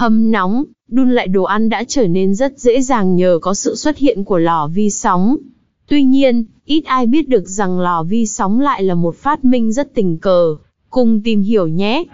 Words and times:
Hâm 0.00 0.30
nóng, 0.30 0.64
đun 0.88 1.10
lại 1.10 1.28
đồ 1.28 1.42
ăn 1.42 1.68
đã 1.68 1.84
trở 1.88 2.06
nên 2.06 2.34
rất 2.34 2.58
dễ 2.58 2.80
dàng 2.80 3.16
nhờ 3.16 3.38
có 3.42 3.54
sự 3.54 3.74
xuất 3.74 3.98
hiện 3.98 4.24
của 4.24 4.38
lò 4.38 4.68
vi 4.74 4.90
sóng. 4.90 5.36
Tuy 5.88 6.02
nhiên, 6.02 6.44
ít 6.64 6.84
ai 6.84 7.06
biết 7.06 7.28
được 7.28 7.48
rằng 7.48 7.80
lò 7.80 8.02
vi 8.02 8.26
sóng 8.26 8.60
lại 8.60 8.82
là 8.82 8.94
một 8.94 9.16
phát 9.16 9.44
minh 9.44 9.72
rất 9.72 9.94
tình 9.94 10.18
cờ. 10.18 10.56
Cùng 10.90 11.20
tìm 11.24 11.42
hiểu 11.42 11.66
nhé! 11.66 12.04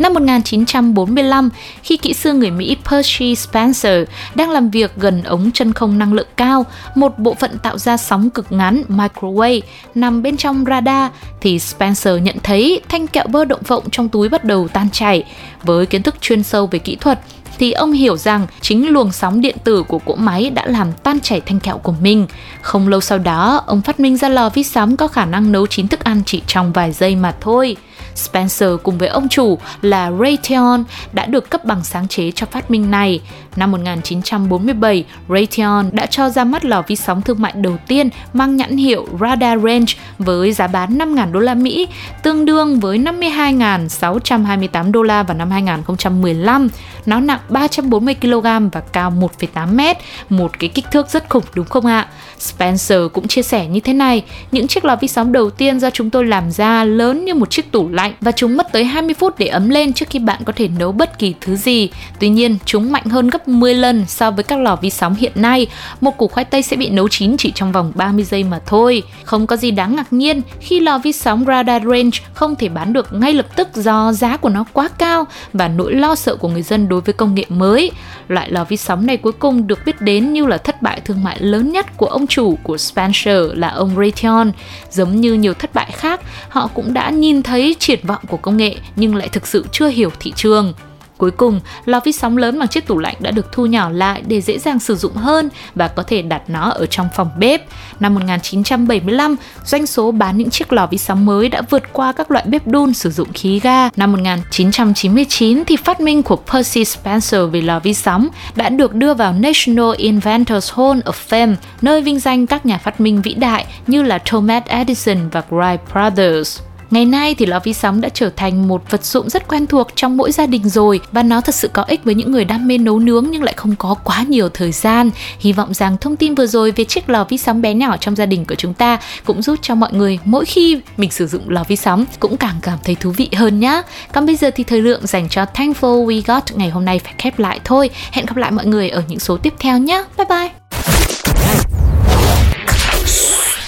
Năm 0.00 0.14
1945, 0.14 1.50
khi 1.82 1.96
kỹ 1.96 2.14
sư 2.14 2.32
người 2.32 2.50
Mỹ 2.50 2.76
Percy 2.84 3.34
Spencer 3.34 4.08
đang 4.34 4.50
làm 4.50 4.70
việc 4.70 4.92
gần 4.96 5.22
ống 5.22 5.50
chân 5.54 5.72
không 5.72 5.98
năng 5.98 6.12
lượng 6.12 6.26
cao, 6.36 6.66
một 6.94 7.18
bộ 7.18 7.34
phận 7.34 7.58
tạo 7.58 7.78
ra 7.78 7.96
sóng 7.96 8.30
cực 8.30 8.52
ngắn 8.52 8.82
microwave 8.88 9.60
nằm 9.94 10.22
bên 10.22 10.36
trong 10.36 10.64
radar, 10.64 11.10
thì 11.40 11.58
Spencer 11.58 12.22
nhận 12.22 12.36
thấy 12.42 12.80
thanh 12.88 13.06
kẹo 13.06 13.26
bơ 13.26 13.44
động 13.44 13.62
vọng 13.66 13.84
trong 13.92 14.08
túi 14.08 14.28
bắt 14.28 14.44
đầu 14.44 14.68
tan 14.68 14.88
chảy. 14.92 15.24
Với 15.62 15.86
kiến 15.86 16.02
thức 16.02 16.14
chuyên 16.20 16.42
sâu 16.42 16.66
về 16.66 16.78
kỹ 16.78 16.96
thuật, 16.96 17.20
thì 17.58 17.72
ông 17.72 17.92
hiểu 17.92 18.16
rằng 18.16 18.46
chính 18.60 18.88
luồng 18.88 19.12
sóng 19.12 19.40
điện 19.40 19.56
tử 19.64 19.82
của 19.82 19.98
cỗ 19.98 20.14
máy 20.14 20.50
đã 20.50 20.66
làm 20.66 20.92
tan 21.02 21.20
chảy 21.20 21.40
thanh 21.40 21.60
kẹo 21.60 21.78
của 21.78 21.94
mình. 22.00 22.26
Không 22.62 22.88
lâu 22.88 23.00
sau 23.00 23.18
đó, 23.18 23.62
ông 23.66 23.82
phát 23.82 24.00
minh 24.00 24.16
ra 24.16 24.28
lò 24.28 24.48
vi 24.48 24.62
sóng 24.62 24.96
có 24.96 25.08
khả 25.08 25.24
năng 25.24 25.52
nấu 25.52 25.66
chín 25.66 25.88
thức 25.88 26.04
ăn 26.04 26.22
chỉ 26.26 26.42
trong 26.46 26.72
vài 26.72 26.92
giây 26.92 27.16
mà 27.16 27.34
thôi. 27.40 27.76
Spencer 28.20 28.70
cùng 28.82 28.98
với 28.98 29.08
ông 29.08 29.28
chủ 29.28 29.58
là 29.82 30.12
Raytheon 30.20 30.78
đã 31.12 31.26
được 31.26 31.50
cấp 31.50 31.64
bằng 31.64 31.84
sáng 31.84 32.08
chế 32.08 32.30
cho 32.30 32.46
phát 32.46 32.70
minh 32.70 32.90
này. 32.90 33.20
Năm 33.56 33.70
1947, 33.70 35.04
Raytheon 35.28 35.84
đã 35.92 36.06
cho 36.06 36.28
ra 36.28 36.44
mắt 36.44 36.64
lò 36.64 36.82
vi 36.86 36.96
sóng 36.96 37.22
thương 37.22 37.42
mại 37.42 37.52
đầu 37.52 37.76
tiên 37.86 38.08
mang 38.32 38.56
nhãn 38.56 38.76
hiệu 38.76 39.06
Radar 39.20 39.62
Range 39.62 39.94
với 40.20 40.52
giá 40.52 40.66
bán 40.66 40.98
5.000 40.98 41.32
đô 41.32 41.40
la 41.40 41.54
Mỹ, 41.54 41.88
tương 42.22 42.44
đương 42.44 42.80
với 42.80 42.98
52.628 42.98 44.92
đô 44.92 45.02
la 45.02 45.22
vào 45.22 45.36
năm 45.36 45.50
2015. 45.50 46.68
Nó 47.06 47.20
nặng 47.20 47.40
340 47.48 48.14
kg 48.14 48.42
và 48.72 48.80
cao 48.92 49.12
1,8 49.40 49.66
m, 49.76 49.80
một 50.28 50.58
cái 50.58 50.68
kích 50.68 50.84
thước 50.92 51.08
rất 51.08 51.28
khủng 51.28 51.44
đúng 51.54 51.66
không 51.66 51.86
ạ? 51.86 52.08
Spencer 52.38 53.00
cũng 53.12 53.28
chia 53.28 53.42
sẻ 53.42 53.66
như 53.66 53.80
thế 53.80 53.92
này, 53.92 54.22
những 54.52 54.66
chiếc 54.66 54.84
lò 54.84 54.96
vi 54.96 55.08
sóng 55.08 55.32
đầu 55.32 55.50
tiên 55.50 55.80
do 55.80 55.90
chúng 55.90 56.10
tôi 56.10 56.26
làm 56.26 56.50
ra 56.50 56.84
lớn 56.84 57.24
như 57.24 57.34
một 57.34 57.50
chiếc 57.50 57.72
tủ 57.72 57.88
lạnh 57.88 58.12
và 58.20 58.32
chúng 58.32 58.56
mất 58.56 58.72
tới 58.72 58.84
20 58.84 59.14
phút 59.14 59.38
để 59.38 59.46
ấm 59.46 59.68
lên 59.68 59.92
trước 59.92 60.08
khi 60.10 60.18
bạn 60.18 60.40
có 60.44 60.52
thể 60.56 60.68
nấu 60.68 60.92
bất 60.92 61.18
kỳ 61.18 61.34
thứ 61.40 61.56
gì. 61.56 61.90
Tuy 62.18 62.28
nhiên, 62.28 62.58
chúng 62.64 62.92
mạnh 62.92 63.04
hơn 63.04 63.30
gấp 63.30 63.48
10 63.48 63.74
lần 63.74 64.04
so 64.06 64.30
với 64.30 64.44
các 64.44 64.58
lò 64.58 64.76
vi 64.76 64.90
sóng 64.90 65.14
hiện 65.14 65.32
nay. 65.34 65.66
Một 66.00 66.16
củ 66.16 66.28
khoai 66.28 66.44
tây 66.44 66.62
sẽ 66.62 66.76
bị 66.76 66.90
nấu 66.90 67.08
chín 67.08 67.36
chỉ 67.36 67.52
trong 67.54 67.72
vòng 67.72 67.92
30 67.94 68.24
giây 68.24 68.44
mà 68.44 68.60
thôi. 68.66 69.02
Không 69.24 69.46
có 69.46 69.56
gì 69.56 69.70
đáng 69.70 69.96
ngạc 69.96 70.09
nhiên 70.12 70.42
khi 70.60 70.80
lò 70.80 70.98
vi 70.98 71.12
sóng 71.12 71.44
Radar 71.46 71.82
Range 71.82 72.10
không 72.34 72.56
thể 72.56 72.68
bán 72.68 72.92
được 72.92 73.12
ngay 73.12 73.32
lập 73.32 73.46
tức 73.56 73.68
do 73.74 74.12
giá 74.12 74.36
của 74.36 74.48
nó 74.48 74.64
quá 74.72 74.88
cao 74.98 75.26
và 75.52 75.68
nỗi 75.68 75.94
lo 75.94 76.14
sợ 76.14 76.36
của 76.36 76.48
người 76.48 76.62
dân 76.62 76.88
đối 76.88 77.00
với 77.00 77.12
công 77.12 77.34
nghệ 77.34 77.44
mới. 77.48 77.90
Loại 78.28 78.50
lò 78.50 78.64
vi 78.64 78.76
sóng 78.76 79.06
này 79.06 79.16
cuối 79.16 79.32
cùng 79.32 79.66
được 79.66 79.78
biết 79.86 80.00
đến 80.00 80.32
như 80.32 80.46
là 80.46 80.58
thất 80.58 80.82
bại 80.82 81.00
thương 81.00 81.24
mại 81.24 81.40
lớn 81.40 81.72
nhất 81.72 81.86
của 81.96 82.06
ông 82.06 82.26
chủ 82.26 82.58
của 82.62 82.78
Spencer 82.78 83.46
là 83.54 83.68
ông 83.68 83.96
Raytheon. 83.96 84.46
Giống 84.90 85.20
như 85.20 85.32
nhiều 85.32 85.54
thất 85.54 85.74
bại 85.74 85.90
khác, 85.92 86.20
họ 86.48 86.66
cũng 86.74 86.94
đã 86.94 87.10
nhìn 87.10 87.42
thấy 87.42 87.76
triển 87.78 88.00
vọng 88.02 88.22
của 88.28 88.36
công 88.36 88.56
nghệ 88.56 88.76
nhưng 88.96 89.14
lại 89.14 89.28
thực 89.28 89.46
sự 89.46 89.64
chưa 89.72 89.88
hiểu 89.88 90.10
thị 90.20 90.32
trường. 90.36 90.72
Cuối 91.20 91.30
cùng, 91.30 91.60
lò 91.84 92.00
vi 92.04 92.12
sóng 92.12 92.36
lớn 92.36 92.58
bằng 92.58 92.68
chiếc 92.68 92.86
tủ 92.86 92.98
lạnh 92.98 93.14
đã 93.18 93.30
được 93.30 93.52
thu 93.52 93.66
nhỏ 93.66 93.90
lại 93.90 94.22
để 94.26 94.40
dễ 94.40 94.58
dàng 94.58 94.80
sử 94.80 94.96
dụng 94.96 95.14
hơn 95.14 95.48
và 95.74 95.88
có 95.88 96.02
thể 96.02 96.22
đặt 96.22 96.42
nó 96.48 96.70
ở 96.70 96.86
trong 96.86 97.08
phòng 97.16 97.30
bếp. 97.38 97.62
Năm 98.00 98.14
1975, 98.14 99.36
doanh 99.64 99.86
số 99.86 100.12
bán 100.12 100.38
những 100.38 100.50
chiếc 100.50 100.72
lò 100.72 100.86
vi 100.86 100.98
sóng 100.98 101.26
mới 101.26 101.48
đã 101.48 101.62
vượt 101.70 101.82
qua 101.92 102.12
các 102.12 102.30
loại 102.30 102.44
bếp 102.48 102.66
đun 102.66 102.94
sử 102.94 103.10
dụng 103.10 103.32
khí 103.32 103.60
ga. 103.60 103.88
Năm 103.96 104.12
1999 104.12 105.64
thì 105.64 105.76
phát 105.76 106.00
minh 106.00 106.22
của 106.22 106.36
Percy 106.36 106.84
Spencer 106.84 107.40
về 107.52 107.60
lò 107.60 107.80
vi 107.80 107.94
sóng 107.94 108.28
đã 108.56 108.68
được 108.68 108.94
đưa 108.94 109.14
vào 109.14 109.32
National 109.32 109.94
Inventors 109.96 110.72
Hall 110.72 111.00
of 111.00 111.12
Fame, 111.28 111.54
nơi 111.82 112.02
vinh 112.02 112.20
danh 112.20 112.46
các 112.46 112.66
nhà 112.66 112.78
phát 112.78 113.00
minh 113.00 113.22
vĩ 113.22 113.34
đại 113.34 113.66
như 113.86 114.02
là 114.02 114.18
Thomas 114.18 114.64
Edison 114.66 115.28
và 115.28 115.42
Wright 115.50 115.78
Brothers. 115.92 116.60
Ngày 116.90 117.04
nay 117.04 117.34
thì 117.34 117.46
lò 117.46 117.60
vi 117.64 117.72
sóng 117.72 118.00
đã 118.00 118.08
trở 118.08 118.30
thành 118.36 118.68
một 118.68 118.90
vật 118.90 119.04
dụng 119.04 119.30
rất 119.30 119.48
quen 119.48 119.66
thuộc 119.66 119.88
trong 119.94 120.16
mỗi 120.16 120.32
gia 120.32 120.46
đình 120.46 120.68
rồi 120.68 121.00
và 121.12 121.22
nó 121.22 121.40
thật 121.40 121.54
sự 121.54 121.68
có 121.68 121.82
ích 121.82 122.04
với 122.04 122.14
những 122.14 122.32
người 122.32 122.44
đam 122.44 122.68
mê 122.68 122.78
nấu 122.78 122.98
nướng 122.98 123.26
nhưng 123.30 123.42
lại 123.42 123.54
không 123.56 123.76
có 123.78 123.94
quá 124.04 124.24
nhiều 124.28 124.48
thời 124.48 124.72
gian. 124.72 125.10
Hy 125.38 125.52
vọng 125.52 125.74
rằng 125.74 125.96
thông 126.00 126.16
tin 126.16 126.34
vừa 126.34 126.46
rồi 126.46 126.70
về 126.70 126.84
chiếc 126.84 127.08
lò 127.08 127.24
vi 127.24 127.38
sóng 127.38 127.62
bé 127.62 127.74
nhỏ 127.74 127.96
trong 127.96 128.16
gia 128.16 128.26
đình 128.26 128.44
của 128.44 128.54
chúng 128.54 128.74
ta 128.74 128.98
cũng 129.24 129.42
giúp 129.42 129.58
cho 129.62 129.74
mọi 129.74 129.92
người 129.92 130.18
mỗi 130.24 130.44
khi 130.44 130.80
mình 130.96 131.10
sử 131.10 131.26
dụng 131.26 131.50
lò 131.50 131.64
vi 131.68 131.76
sóng 131.76 132.04
cũng 132.20 132.36
càng 132.36 132.56
cảm 132.62 132.78
thấy 132.84 132.94
thú 132.94 133.10
vị 133.10 133.28
hơn 133.36 133.60
nhé. 133.60 133.82
Còn 134.12 134.26
bây 134.26 134.36
giờ 134.36 134.50
thì 134.54 134.64
thời 134.64 134.82
lượng 134.82 135.06
dành 135.06 135.28
cho 135.28 135.44
Thankful 135.54 136.06
We 136.06 136.22
Got 136.26 136.56
ngày 136.56 136.70
hôm 136.70 136.84
nay 136.84 136.98
phải 136.98 137.14
khép 137.18 137.38
lại 137.38 137.60
thôi. 137.64 137.90
Hẹn 138.12 138.26
gặp 138.26 138.36
lại 138.36 138.50
mọi 138.50 138.66
người 138.66 138.88
ở 138.90 139.02
những 139.08 139.18
số 139.18 139.36
tiếp 139.36 139.54
theo 139.58 139.78
nhé. 139.78 140.04
Bye 140.16 140.26
bye. 140.28 140.50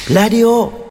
Radio 0.07 0.83